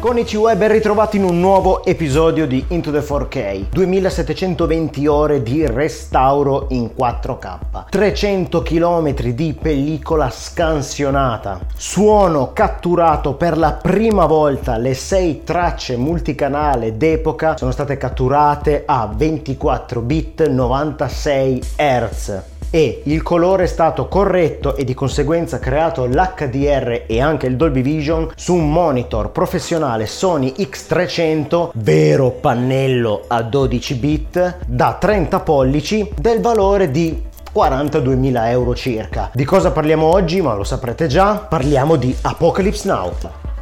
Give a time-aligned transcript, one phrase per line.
[0.00, 5.66] Konnichiwa e ben ritrovati in un nuovo episodio di Into the 4K 2720 ore di
[5.66, 11.60] restauro in 4K 300 km di pellicola scansionata.
[11.76, 14.78] Suono catturato per la prima volta.
[14.78, 23.22] Le 6 tracce multicanale d'epoca sono state catturate a 24 bit 96 Hz e il
[23.22, 28.54] colore è stato corretto e di conseguenza creato l'HDR e anche il Dolby Vision su
[28.54, 36.90] un monitor professionale Sony X300 vero pannello a 12 bit da 30 pollici del valore
[36.90, 39.30] di 42.000 euro circa.
[39.32, 40.40] Di cosa parliamo oggi?
[40.40, 41.34] Ma lo saprete già.
[41.36, 43.12] Parliamo di Apocalypse Now.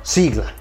[0.02, 0.57] Sigla.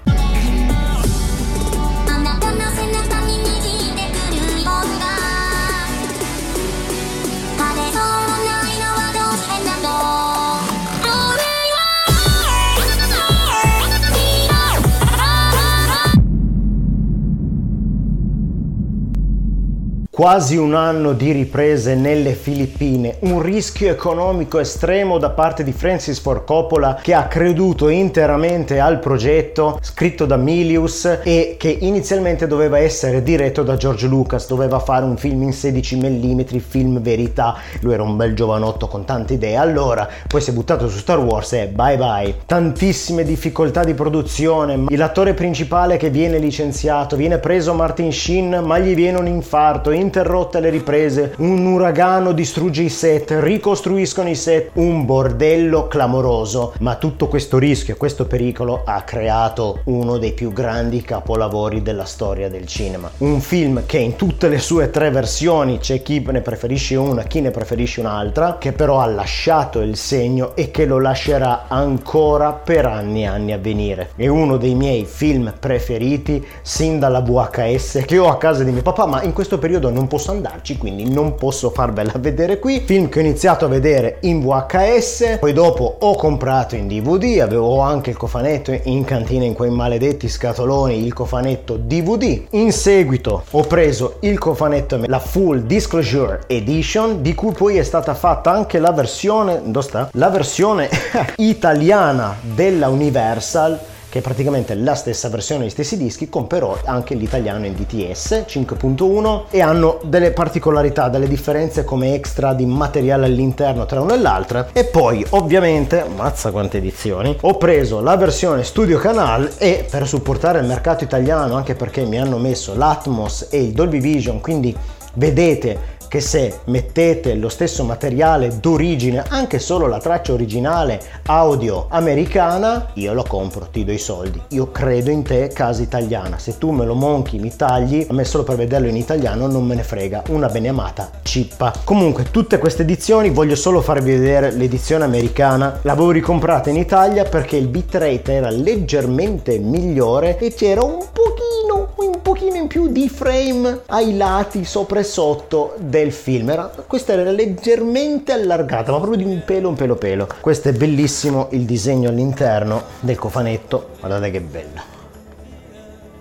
[20.18, 26.18] Quasi un anno di riprese nelle Filippine, un rischio economico estremo da parte di Francis
[26.18, 32.80] Ford Coppola che ha creduto interamente al progetto scritto da Milius e che inizialmente doveva
[32.80, 37.92] essere diretto da George Lucas, doveva fare un film in 16 mm, film verità, lui
[37.92, 41.52] era un bel giovanotto con tante idee, allora poi si è buttato su Star Wars
[41.52, 42.34] e bye bye.
[42.44, 48.96] Tantissime difficoltà di produzione, l'attore principale che viene licenziato, viene preso Martin Sheen ma gli
[48.96, 55.04] viene un infarto, interrotte le riprese, un uragano distrugge i set, ricostruiscono i set, un
[55.04, 61.02] bordello clamoroso, ma tutto questo rischio e questo pericolo ha creato uno dei più grandi
[61.02, 63.10] capolavori della storia del cinema.
[63.18, 67.42] Un film che in tutte le sue tre versioni c'è chi ne preferisce una, chi
[67.42, 72.86] ne preferisce un'altra, che però ha lasciato il segno e che lo lascerà ancora per
[72.86, 74.10] anni e anni a venire.
[74.16, 78.82] È uno dei miei film preferiti sin dalla VHS che ho a casa di mio
[78.82, 82.80] papà, ma in questo periodo non posso andarci, quindi non posso farvela vedere qui.
[82.84, 87.80] Film che ho iniziato a vedere in VHS, poi dopo ho comprato in DVD, avevo
[87.80, 92.44] anche il cofanetto in cantina in quei maledetti scatoloni, il cofanetto DVD.
[92.50, 98.14] In seguito ho preso il cofanetto, la Full Disclosure Edition, di cui poi è stata
[98.14, 100.08] fatta anche la versione, dove sta?
[100.12, 100.88] La versione
[101.36, 107.14] italiana della Universal che è praticamente la stessa versione degli stessi dischi, con però anche
[107.14, 113.86] l'italiano in DTS 5.1 e hanno delle particolarità, delle differenze come extra di materiale all'interno
[113.86, 114.68] tra una e l'altra.
[114.72, 120.60] E poi ovviamente, mazza quante edizioni, ho preso la versione Studio Canal e per supportare
[120.60, 124.74] il mercato italiano, anche perché mi hanno messo l'Atmos e il Dolby Vision, quindi
[125.14, 132.88] vedete che se mettete lo stesso materiale d'origine, anche solo la traccia originale audio americana,
[132.94, 134.40] io lo compro, ti do i soldi.
[134.48, 136.38] Io credo in te, casa italiana.
[136.38, 139.64] Se tu me lo monchi, mi tagli, a me solo per vederlo in italiano non
[139.64, 140.24] me ne frega.
[140.28, 141.72] Una beneamata cippa.
[141.84, 145.78] Comunque, tutte queste edizioni voglio solo farvi vedere l'edizione americana.
[145.82, 151.87] L'avevo ricomprata in Italia perché il bitrate era leggermente migliore e c'era un pochino,
[152.18, 156.50] un pochino in più di frame ai lati sopra e sotto del film.
[156.50, 160.26] Era, questa era leggermente allargata, ma proprio di un pelo, un pelo pelo.
[160.40, 163.90] Questo è bellissimo il disegno all'interno del cofanetto.
[164.00, 164.80] Guardate che bello.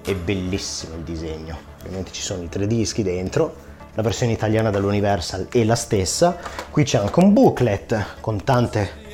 [0.03, 1.57] È bellissimo il disegno.
[1.79, 3.65] Ovviamente ci sono i tre dischi dentro.
[3.95, 6.37] La versione italiana dell'Universal è la stessa.
[6.69, 9.05] Qui c'è anche un booklet con tante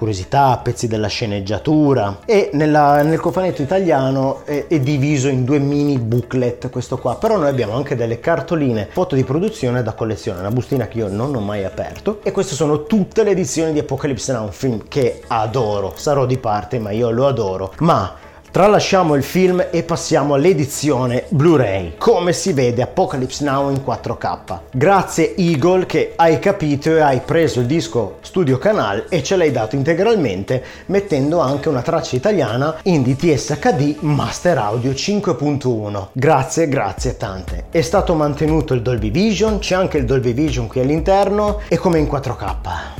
[0.00, 2.20] curiosità, pezzi della sceneggiatura.
[2.24, 7.36] E nella, nel cofanetto italiano è, è, diviso in due mini booklet questo qua, però
[7.36, 11.34] noi abbiamo anche delle cartoline foto di produzione da collezione, una bustina che io non
[11.34, 12.20] ho mai aperto.
[12.22, 16.38] E queste sono tutte le edizioni di Apocalypse Now, un film che adoro, sarò di
[16.38, 21.94] parte ma io lo adoro, ma Tralasciamo il film e passiamo all'edizione Blu-ray.
[21.96, 24.58] Come si vede Apocalypse Now in 4K.
[24.72, 29.52] Grazie Eagle che hai capito e hai preso il disco Studio Canal e ce l'hai
[29.52, 36.08] dato integralmente mettendo anche una traccia italiana in DTS HD Master Audio 5.1.
[36.10, 37.66] Grazie, grazie tante.
[37.70, 42.00] È stato mantenuto il Dolby Vision, c'è anche il Dolby Vision qui all'interno e come
[42.00, 42.99] in 4K.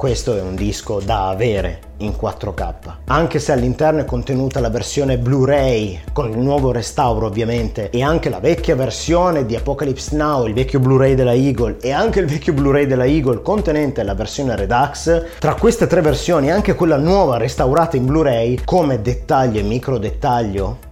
[0.00, 3.00] Questo è un disco da avere in 4K.
[3.08, 8.30] Anche se all'interno è contenuta la versione Blu-ray con il nuovo restauro ovviamente e anche
[8.30, 12.54] la vecchia versione di Apocalypse Now, il vecchio Blu-ray della Eagle e anche il vecchio
[12.54, 17.98] Blu-ray della Eagle contenente la versione Redux, tra queste tre versioni anche quella nuova restaurata
[17.98, 20.88] in Blu-ray come dettaglio e micro dettaglio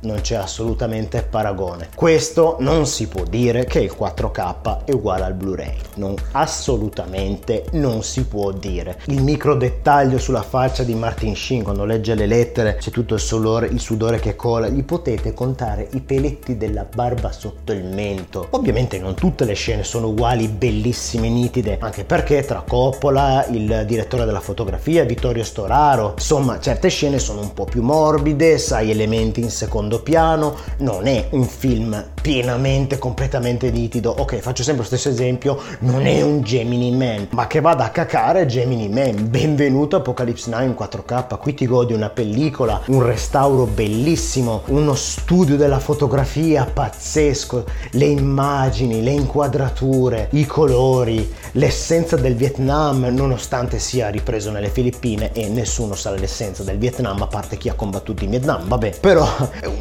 [0.00, 1.88] non c'è assolutamente paragone.
[1.94, 8.02] Questo non si può dire che il 4K è uguale al Blu-ray, non, assolutamente non
[8.02, 9.00] si può dire.
[9.06, 13.20] Il micro dettaglio sulla faccia di Martin Sheen quando legge le lettere, c'è tutto il
[13.20, 18.48] sudore, il sudore che cola, gli potete contare i peletti della barba sotto il mento.
[18.50, 24.24] Ovviamente non tutte le scene sono uguali, bellissime, nitide, anche perché tra Coppola, il direttore
[24.24, 29.50] della fotografia, Vittorio Storaro, insomma certe scene sono un po' più morbide, sai elementi in
[29.50, 34.14] secondo piano, non è un film pienamente, completamente nitido.
[34.16, 37.90] Ok, faccio sempre lo stesso esempio, non è un Gemini Man, ma che vada a
[37.90, 39.28] cacare Gemini Man.
[39.28, 45.56] Benvenuto Apocalypse Now in 4K, qui ti godi una pellicola, un restauro bellissimo, uno studio
[45.56, 54.50] della fotografia pazzesco, le immagini, le inquadrature, i colori, l'essenza del Vietnam, nonostante sia ripreso
[54.50, 58.66] nelle Filippine e nessuno sa l'essenza del Vietnam a parte chi ha combattuto in Vietnam,
[58.68, 59.26] vabbè, però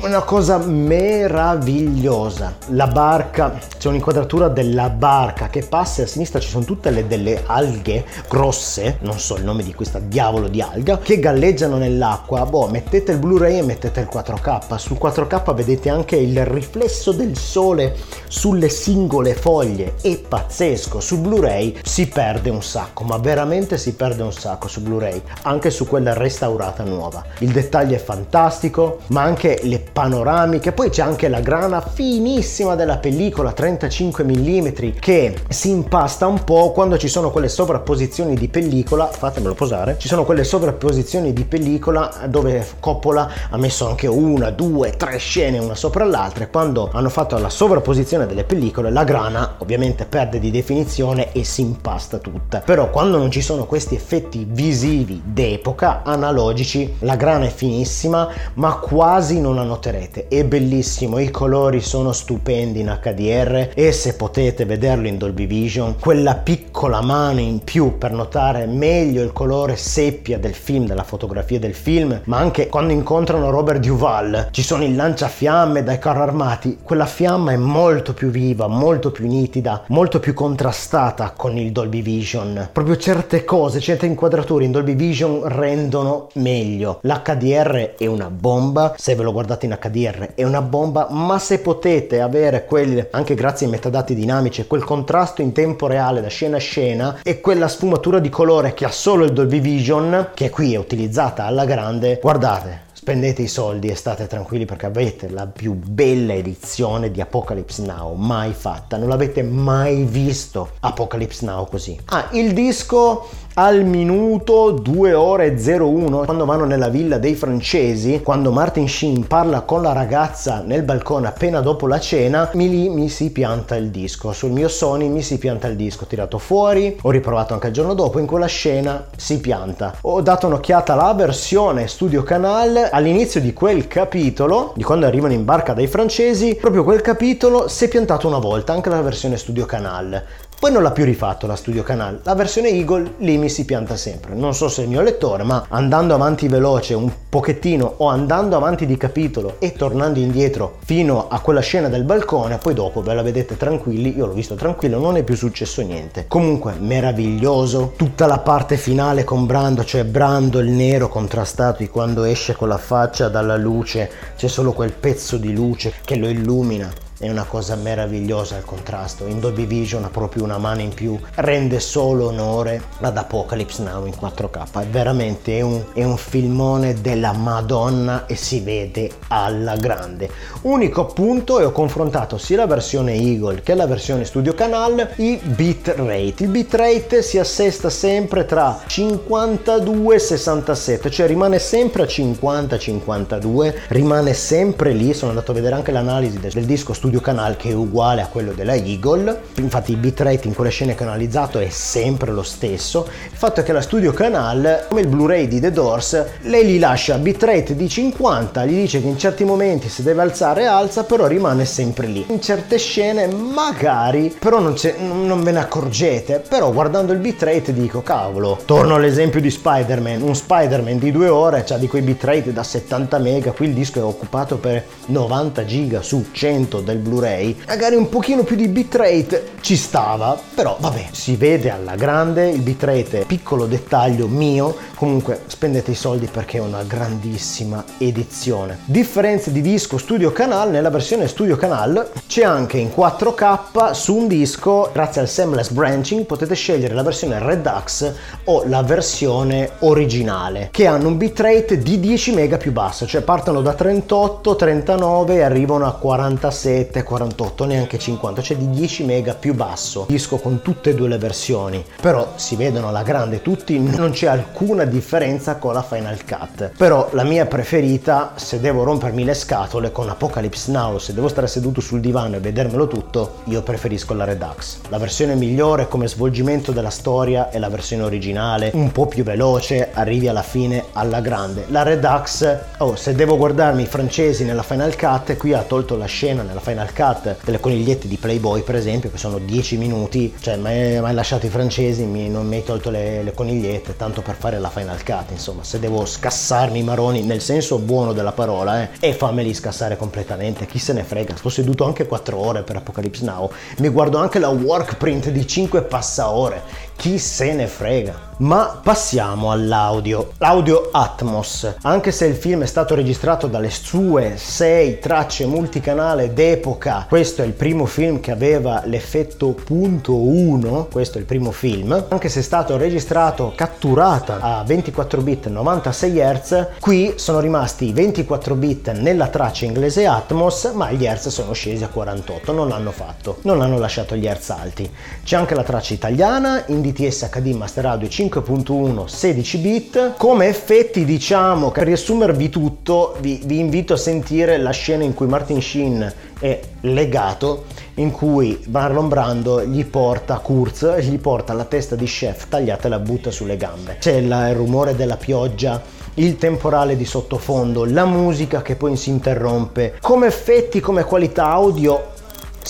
[0.01, 2.55] una cosa meravigliosa.
[2.69, 7.05] La barca, c'è un'inquadratura della barca che passa e a sinistra ci sono tutte le,
[7.05, 12.45] delle alghe grosse, non so il nome di questa diavolo di alga, che galleggiano nell'acqua.
[12.45, 14.77] Boh, mettete il Blu-ray e mettete il 4K.
[14.77, 17.95] Sul 4K vedete anche il riflesso del sole
[18.27, 20.99] sulle singole foglie, è pazzesco.
[20.99, 25.69] Sul Blu-ray si perde un sacco, ma veramente si perde un sacco su Blu-ray, anche
[25.69, 27.23] su quella restaurata nuova.
[27.39, 32.97] Il dettaglio è fantastico, ma anche le panoramiche, poi c'è anche la grana finissima della
[32.97, 34.67] pellicola 35 mm
[34.99, 40.07] che si impasta un po' quando ci sono quelle sovrapposizioni di pellicola, fatemelo posare, ci
[40.07, 45.75] sono quelle sovrapposizioni di pellicola dove Coppola ha messo anche una, due, tre scene una
[45.75, 50.51] sopra l'altra e quando hanno fatto la sovrapposizione delle pellicole la grana ovviamente perde di
[50.51, 52.59] definizione e si impasta tutta.
[52.59, 58.75] Però quando non ci sono questi effetti visivi d'epoca analogici, la grana è finissima, ma
[58.75, 60.27] quasi non la noterete.
[60.27, 65.95] È bellissimo, i colori sono stupendi in HDR e se potete vederlo in Dolby Vision,
[65.97, 71.59] quella piccola mano in più per notare meglio il colore seppia del film, della fotografia
[71.59, 76.79] del film, ma anche quando incontrano Robert Duval, ci sono il lanciafiamme dai carri armati,
[76.83, 82.01] quella fiamma è molto più viva, molto più nitida, molto più contrastata con il Dolby
[82.01, 82.69] Vision.
[82.73, 86.99] Proprio certe cose, certe inquadrature in Dolby Vision rendono meglio.
[87.03, 91.59] L'HDR è una bomba, se ve lo guardate in HDR è una bomba, ma se
[91.59, 96.57] potete avere quel, anche grazie ai metadati dinamici, quel contrasto in tempo reale da scena
[96.57, 100.73] a scena e quella sfumatura di colore che ha solo il Dolby Vision, che qui
[100.73, 105.73] è utilizzata alla grande, guardate, spendete i soldi e state tranquilli perché avete la più
[105.73, 108.97] bella edizione di Apocalypse Now mai fatta.
[108.97, 111.97] Non l'avete mai visto Apocalypse Now così.
[112.05, 113.27] Ah, il disco
[113.61, 119.63] al minuto 2 ore 01 quando vanno nella villa dei francesi quando Martin Sheen parla
[119.63, 123.89] con la ragazza nel balcone appena dopo la cena mi lì mi si pianta il
[123.89, 124.31] disco.
[124.31, 126.97] Sul mio Sony mi si pianta il disco tirato fuori.
[127.01, 129.95] Ho riprovato anche il giorno dopo in quella scena si pianta.
[130.03, 132.87] Ho dato un'occhiata alla versione studio canal.
[132.89, 137.83] All'inizio di quel capitolo di quando arrivano in barca dai francesi proprio quel capitolo si
[137.83, 140.23] è piantato una volta anche la versione studio canal
[140.59, 142.19] poi non l'ha più rifatto la Studio Canal.
[142.23, 144.35] La versione Eagle lì mi si pianta sempre.
[144.35, 148.85] Non so se il mio lettore, ma andando avanti veloce un pochettino o andando avanti
[148.85, 153.21] di capitolo e tornando indietro fino a quella scena del balcone, poi dopo ve la
[153.21, 156.25] vedete tranquilli, io l'ho visto tranquillo, non è più successo niente.
[156.27, 162.25] Comunque meraviglioso, tutta la parte finale con Brando, cioè Brando il nero contrastato di quando
[162.25, 167.07] esce con la faccia dalla luce, c'è solo quel pezzo di luce che lo illumina
[167.19, 169.27] è una cosa meravigliosa il contrasto.
[169.27, 174.05] In Dolby Vision ha proprio una mano in più, rende solo onore ad Apocalypse Now
[174.05, 174.81] in 4K.
[174.81, 180.29] È veramente un, è un filmone della Madonna e si vede alla grande.
[180.61, 185.37] Unico punto, e ho confrontato sia la versione Eagle che la versione Studio Canal, i
[185.43, 186.43] bitrate.
[186.43, 194.33] Il bitrate si assesta sempre tra 52 e 67, cioè rimane sempre a 50-52, rimane
[194.33, 195.13] sempre lì.
[195.13, 198.27] Sono andato a vedere anche l'analisi del disco Studio Studio Canal che è uguale a
[198.27, 203.07] quello della Eagle, infatti il bitrate in quelle scene canalizzato è sempre lo stesso.
[203.31, 206.77] Il fatto è che la Studio Canal, come il Blu-ray di The Doors, lei gli
[206.77, 211.25] lascia bitrate di 50, gli dice che in certi momenti se deve alzare alza, però
[211.25, 212.23] rimane sempre lì.
[212.29, 218.03] In certe scene magari, però non, non ve ne accorgete, però guardando il bitrate dico
[218.03, 222.61] cavolo, torno all'esempio di Spider-Man, un Spider-Man di due ore, cioè di quei bitrate da
[222.61, 227.95] 70 mega, qui il disco è occupato per 90 giga su 100 del Blu-ray, magari
[227.95, 233.21] un pochino più di bitrate ci stava, però vabbè, si vede alla grande, il bitrate
[233.21, 238.79] è piccolo dettaglio mio, comunque spendete i soldi perché è una grandissima edizione.
[238.85, 244.27] Differenze di disco Studio Canal, nella versione Studio Canal c'è anche in 4K su un
[244.27, 248.11] disco, grazie al seamless branching potete scegliere la versione Redux
[248.45, 253.61] o la versione originale, che hanno un bitrate di 10 mega più basso, cioè partono
[253.61, 259.53] da 38, 39 e arrivano a 47, 48, neanche 50, cioè di 10 mega più
[259.53, 260.05] basso.
[260.07, 264.27] Disco con tutte e due le versioni, però si vedono alla grande tutti, non c'è
[264.27, 266.71] alcuna differenza con la Final Cut.
[266.77, 271.47] Però la mia preferita, se devo rompermi le scatole con Apocalypse Now, se devo stare
[271.47, 274.79] seduto sul divano e vedermelo tutto, io preferisco la Redux.
[274.89, 279.89] La versione migliore come svolgimento della storia è la versione originale, un po' più veloce,
[279.93, 281.65] arrivi alla fine alla grande.
[281.69, 286.05] La Redux, oh, se devo guardarmi i francesi nella Final Cut, qui ha tolto la
[286.05, 290.55] scena nella Final Cut delle conigliette di Playboy, per esempio, che sono 10 minuti, cioè
[290.57, 294.35] mi hai lasciato i francesi, mi, non mi hai tolto le, le conigliette, tanto per
[294.35, 298.83] fare la Final Cut, insomma, se devo scassarmi i maroni nel senso buono della parola,
[298.83, 302.77] eh, e fammeli scassare completamente, chi se ne frega, sto seduto anche 4 ore per
[302.77, 306.61] Apocalypse Now, mi guardo anche la work print di 5 passaore,
[306.99, 308.27] chi se ne frega.
[308.39, 310.31] Ma passiamo all'audio.
[310.37, 311.75] L'audio Atmos.
[311.81, 317.45] Anche se il film è stato registrato dalle sue sei tracce multicanale d'epoca, questo è
[317.45, 322.39] il primo film che aveva l'effetto punto 1, questo è il primo film, anche se
[322.39, 329.27] è stato registrato catturata a 24 bit 96 Hz, qui sono rimasti 24 bit nella
[329.27, 333.77] traccia inglese Atmos, ma gli Hz sono scesi a 48, non l'hanno fatto, non hanno
[333.77, 334.89] lasciato gli Hz alti.
[335.25, 340.13] C'è anche la traccia italiana in DTS HD Master Audio 5.1 16 bit.
[340.17, 345.27] Come effetti diciamo, per riassumervi tutto, vi, vi invito a sentire la scena in cui
[345.27, 347.65] Martin Sheen è legato
[347.95, 352.89] in cui Marlon Brando gli porta Kurz, gli porta la testa di chef tagliata e
[352.89, 353.97] la butta sulle gambe.
[353.99, 355.81] C'è il rumore della pioggia,
[356.15, 359.97] il temporale di sottofondo, la musica che poi si interrompe.
[360.01, 362.17] Come effetti, come qualità audio,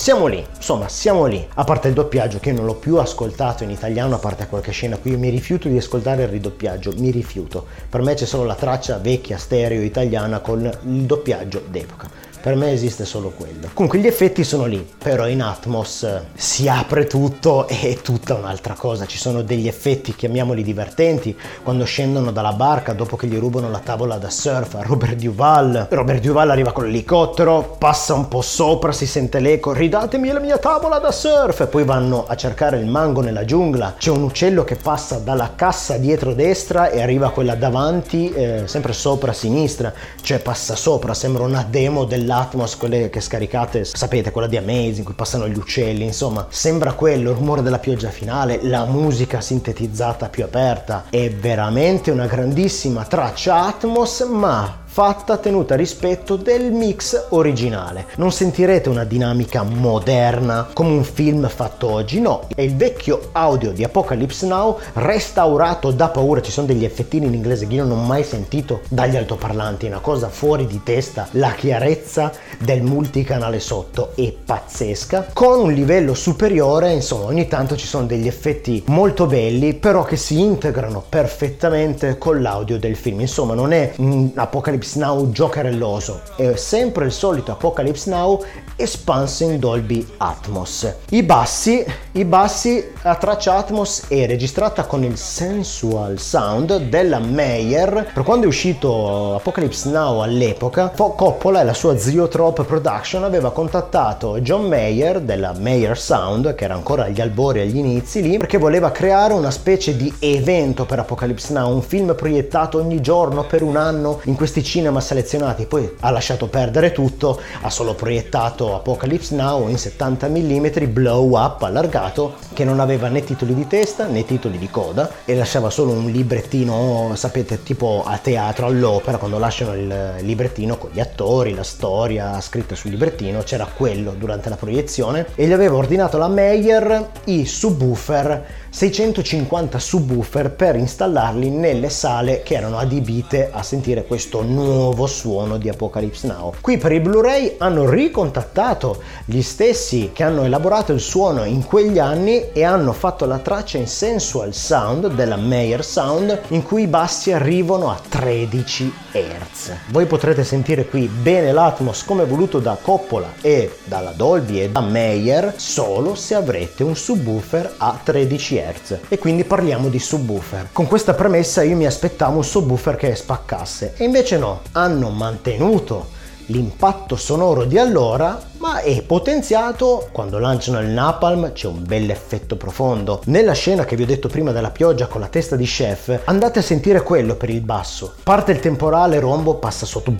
[0.00, 1.46] siamo lì, insomma, siamo lì.
[1.56, 4.70] A parte il doppiaggio che io non l'ho più ascoltato in italiano, a parte qualche
[4.70, 7.66] scena qui, mi rifiuto di ascoltare il ridoppiaggio, mi rifiuto.
[7.86, 12.19] Per me c'è solo la traccia vecchia stereo italiana con il doppiaggio d'epoca.
[12.40, 13.68] Per me esiste solo quello.
[13.74, 18.72] Comunque gli effetti sono lì, però in Atmos si apre tutto e è tutta un'altra
[18.72, 19.04] cosa.
[19.04, 23.80] Ci sono degli effetti, chiamiamoli divertenti, quando scendono dalla barca dopo che gli rubano la
[23.80, 25.88] tavola da surf a Robert Duval.
[25.90, 30.56] Robert Duval arriva con l'elicottero, passa un po' sopra, si sente l'eco, ridatemi la mia
[30.56, 31.60] tavola da surf.
[31.60, 33.96] E poi vanno a cercare il mango nella giungla.
[33.98, 38.94] C'è un uccello che passa dalla cassa dietro destra e arriva quella davanti, eh, sempre
[38.94, 39.92] sopra sinistra.
[40.22, 44.98] Cioè passa sopra, sembra una demo del l'Atmos, quelle che scaricate, sapete, quella di Amazing,
[44.98, 49.40] in cui passano gli uccelli, insomma, sembra quello, il rumore della pioggia finale, la musica
[49.40, 57.26] sintetizzata più aperta, è veramente una grandissima traccia Atmos, ma fatta tenuta rispetto del mix
[57.28, 58.06] originale.
[58.16, 63.70] Non sentirete una dinamica moderna come un film fatto oggi, no, è il vecchio audio
[63.70, 67.98] di Apocalypse Now restaurato da paura, ci sono degli effettini in inglese che io non
[67.98, 73.60] ho mai sentito dagli altoparlanti, è una cosa fuori di testa, la chiarezza del multicanale
[73.60, 79.26] sotto è pazzesca, con un livello superiore, insomma ogni tanto ci sono degli effetti molto
[79.26, 84.78] belli, però che si integrano perfettamente con l'audio del film, insomma non è un Apocalypse
[84.80, 88.42] Apocalypse Now giocherelloso, è sempre il solito Apocalypse Now
[88.76, 90.90] espanso in Dolby Atmos.
[91.10, 98.10] I bassi, i bassi, la traccia Atmos è registrata con il sensual sound della Meyer.
[98.14, 104.40] Per quando è uscito Apocalypse Now all'epoca, Coppola e la sua Ziotrope Production aveva contattato
[104.40, 108.90] John Mayer della Mayer Sound, che era ancora agli albori agli inizi lì, perché voleva
[108.90, 113.76] creare una specie di evento per Apocalypse Now, un film proiettato ogni giorno per un
[113.76, 119.68] anno in questi cinema selezionati, poi ha lasciato perdere tutto, ha solo proiettato Apocalypse Now
[119.68, 124.58] in 70 mm blow up allargato che non aveva né titoli di testa né titoli
[124.58, 130.14] di coda e lasciava solo un librettino, sapete, tipo a teatro, all'opera, quando lasciano il
[130.20, 135.48] librettino con gli attori, la storia scritta sul librettino, c'era quello durante la proiezione e
[135.48, 142.78] gli aveva ordinato la Meyer i subwoofer 650 subwoofer per installarli nelle sale che erano
[142.78, 146.52] adibite a sentire questo nuovo nuovo suono di Apocalypse Now.
[146.60, 151.98] Qui per i Blu-ray hanno ricontattato gli stessi che hanno elaborato il suono in quegli
[151.98, 156.86] anni e hanno fatto la traccia in sensual sound della Meyer Sound in cui i
[156.86, 159.72] bassi arrivano a 13 Hz.
[159.88, 164.80] Voi potrete sentire qui bene l'Atmos come voluto da Coppola e dalla Dolby e da
[164.80, 170.68] Meyer solo se avrete un subwoofer a 13 Hz e quindi parliamo di subwoofer.
[170.72, 176.18] Con questa premessa io mi aspettavo un subwoofer che spaccasse e invece no, hanno mantenuto
[176.50, 182.56] l'impatto sonoro di allora, ma è potenziato quando lanciano il napalm, c'è un bel effetto
[182.56, 183.22] profondo.
[183.26, 186.58] Nella scena che vi ho detto prima della pioggia con la testa di chef, andate
[186.58, 188.14] a sentire quello per il basso.
[188.22, 190.14] Parte il temporale, rombo, passa sotto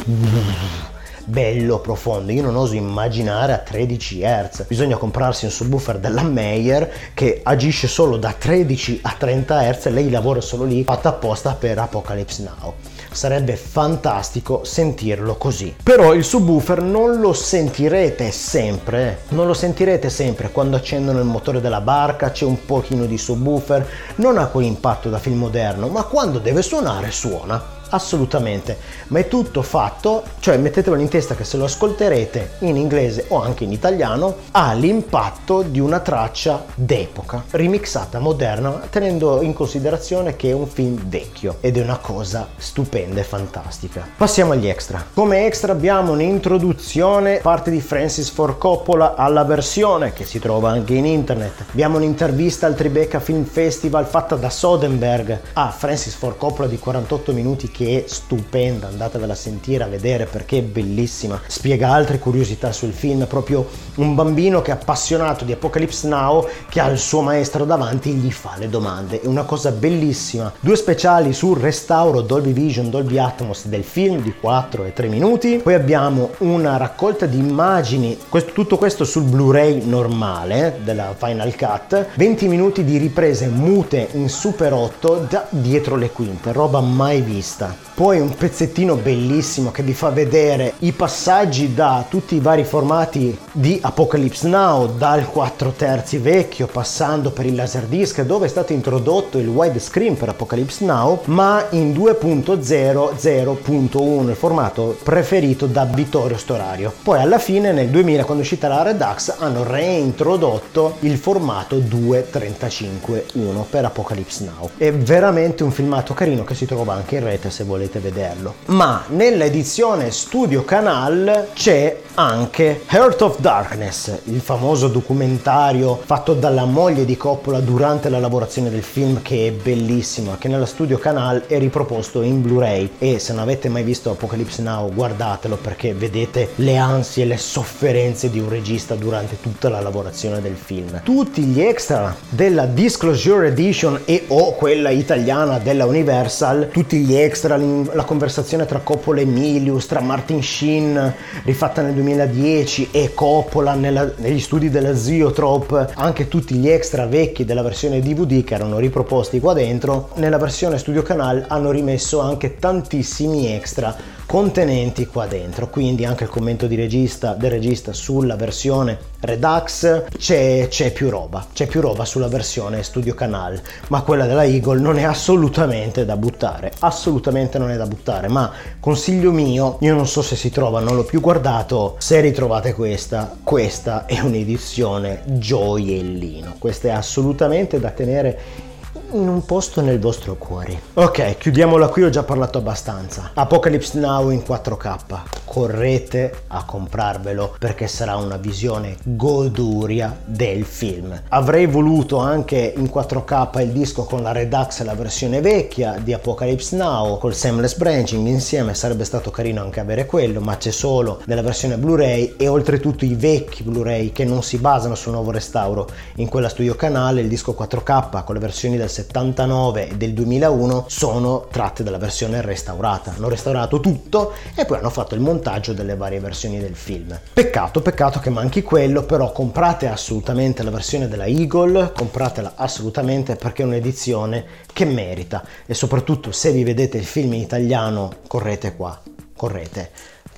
[1.25, 2.33] bello, profondo.
[2.33, 4.65] Io non oso immaginare a 13 Hz.
[4.67, 9.89] Bisogna comprarsi un subwoofer della Meyer che agisce solo da 13 a 30 Hz.
[9.89, 12.75] Lei lavora solo lì, fatta apposta per Apocalypse Now.
[13.13, 15.75] Sarebbe fantastico sentirlo così.
[15.83, 21.61] Però il subwoofer non lo sentirete sempre, non lo sentirete sempre quando accendono il motore
[21.61, 23.87] della barca, c'è un pochino di subwoofer,
[24.17, 28.79] non ha quell'impatto da film moderno, ma quando deve suonare suona assolutamente,
[29.09, 33.43] ma è tutto fatto, cioè mettetevelo in testa che se lo ascolterete in inglese o
[33.43, 40.51] anche in italiano, ha l'impatto di una traccia d'epoca, remixata moderna, tenendo in considerazione che
[40.51, 44.07] è un film vecchio ed è una cosa stupenda e fantastica.
[44.17, 45.05] Passiamo agli extra.
[45.13, 50.95] Come extra abbiamo un'introduzione parte di Francis Ford Coppola alla versione che si trova anche
[50.95, 51.65] in internet.
[51.71, 57.33] Abbiamo un'intervista al Tribeca Film Festival fatta da Soderbergh a Francis Ford Coppola di 48
[57.33, 61.41] minuti che è stupenda, andatevela a sentire, a vedere perché è bellissima.
[61.47, 66.81] Spiega altre curiosità sul film, proprio un bambino che è appassionato di Apocalypse Now che
[66.81, 69.21] ha il suo maestro davanti e gli fa le domande.
[69.21, 70.53] È una cosa bellissima.
[70.61, 75.61] Due speciali sul restauro Dolby Vision, Dolby Atmos del film di 4 e 3 minuti.
[75.63, 82.07] Poi abbiamo una raccolta di immagini, questo, tutto questo sul Blu-ray normale della Final Cut,
[82.15, 87.70] 20 minuti di riprese mute in Super 8 da dietro le quinte, roba mai vista.
[87.95, 93.37] Poi un pezzettino bellissimo che vi fa vedere i passaggi da tutti i vari formati
[93.53, 99.39] di Apocalypse Now, dal 4 terzi vecchio passando per il Laserdisc dove è stato introdotto
[99.39, 106.93] il widescreen per Apocalypse Now, ma in 2.00.1, il formato preferito da Vittorio Storario.
[107.03, 113.65] Poi alla fine nel 2000 quando è uscita la Redux hanno reintrodotto il formato 2.35.1
[113.69, 114.71] per Apocalypse Now.
[114.77, 118.55] È veramente un filmato carino che si trova anche in rete se volete vederlo.
[118.67, 127.05] Ma nell'edizione Studio Canal c'è anche Heart of Darkness, il famoso documentario fatto dalla moglie
[127.05, 131.59] di Coppola durante la lavorazione del film che è bellissimo, che nella Studio Canal è
[131.59, 136.77] riproposto in Blu-ray e se non avete mai visto Apocalypse Now guardatelo perché vedete le
[136.77, 141.01] ansie e le sofferenze di un regista durante tutta la lavorazione del film.
[141.03, 147.50] Tutti gli extra della Disclosure Edition e o quella italiana della Universal, tutti gli extra,
[147.57, 154.11] la conversazione tra Coppola e Milius, tra Martin Sheen rifatta nel 2010 e Coppola nella,
[154.17, 159.41] negli studi della Ziotrop, anche tutti gli extra vecchi della versione DVD che erano riproposti
[159.41, 165.69] qua dentro, nella versione Studio Canal hanno rimesso anche tantissimi extra contenenti qua dentro.
[165.69, 171.67] Quindi anche il commento regista, del regista sulla versione Redux c'è, c'è più roba c'è
[171.67, 176.73] più roba sulla versione Studio Canal ma quella della Eagle non è assolutamente da buttare
[176.79, 180.97] assolutamente non è da buttare ma consiglio mio io non so se si trova non
[180.97, 186.55] l'ho più guardato se ritrovate questa questa è un'edizione gioiellino.
[186.59, 188.69] Questa è assolutamente da tenere
[189.13, 190.81] in un posto nel vostro cuore.
[190.95, 193.31] Ok, chiudiamola qui, ho già parlato abbastanza.
[193.35, 194.99] Apocalypse Now in 4K.
[195.45, 201.21] Correte a comprarvelo perché sarà una visione goduria del film.
[201.29, 206.77] Avrei voluto anche in 4K il disco con la Redux, la versione vecchia di Apocalypse
[206.77, 211.43] Now, col seamless branching insieme, sarebbe stato carino anche avere quello, ma c'è solo nella
[211.43, 216.29] versione Blu-ray e oltretutto i vecchi Blu-ray che non si basano sul nuovo restauro in
[216.29, 221.47] quella studio canale, il disco 4K con le versioni del 79 e del 2001 sono
[221.51, 223.15] tratte dalla versione restaurata.
[223.17, 227.19] Hanno restaurato tutto e poi hanno fatto il montaggio delle varie versioni del film.
[227.33, 233.63] Peccato, peccato che manchi quello, però comprate assolutamente la versione della Eagle, compratela assolutamente perché
[233.63, 239.01] è un'edizione che merita e soprattutto se vi vedete il film in italiano correte qua,
[239.35, 239.91] correte.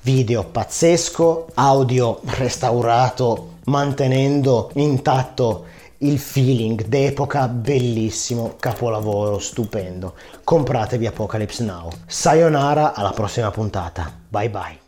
[0.03, 5.67] Video pazzesco, audio restaurato mantenendo intatto
[6.03, 10.15] il feeling d'epoca bellissimo, capolavoro stupendo.
[10.45, 11.91] Compratevi Apocalypse Now.
[12.07, 14.13] Sayonara, alla prossima puntata.
[14.29, 14.82] Bye bye.